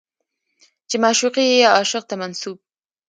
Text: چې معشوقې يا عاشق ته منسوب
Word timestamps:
چې 0.89 0.95
معشوقې 1.03 1.45
يا 1.63 1.69
عاشق 1.77 2.03
ته 2.09 2.15
منسوب 2.21 2.57